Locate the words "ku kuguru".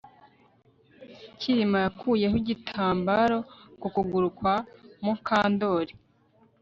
3.81-4.27